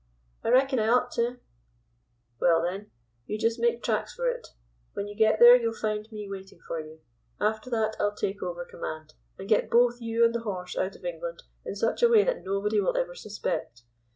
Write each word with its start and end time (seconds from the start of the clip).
"I 0.43 0.49
reckon 0.49 0.79
I 0.79 0.87
ought 0.87 1.11
to." 1.11 1.37
"Well, 2.39 2.63
then, 2.63 2.89
you 3.27 3.37
just 3.37 3.59
make 3.59 3.83
tracks 3.83 4.15
for 4.15 4.27
it. 4.27 4.47
When 4.93 5.07
you 5.07 5.15
get 5.15 5.37
there 5.37 5.55
you'll 5.55 5.73
find 5.79 6.11
me 6.11 6.27
waiting 6.27 6.59
for 6.67 6.79
you. 6.79 7.01
After 7.39 7.69
that 7.69 7.97
I'll 7.99 8.15
take 8.15 8.41
over 8.41 8.65
command, 8.65 9.13
and 9.37 9.47
get 9.47 9.69
both 9.69 10.01
you 10.01 10.25
and 10.25 10.33
the 10.33 10.39
horse 10.41 10.75
out 10.75 10.95
of 10.95 11.05
England 11.05 11.43
in 11.67 11.75
such 11.75 12.01
a 12.01 12.09
way 12.09 12.23
that 12.23 12.43
nobody 12.43 12.81
will 12.81 12.97
ever 12.97 13.13
suspect. 13.13 13.83